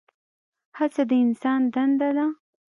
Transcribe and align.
هڅه 0.77 1.03
د 1.09 1.11
انسان 1.23 1.61
دنده 1.73 2.09
ده؟ 2.17 2.25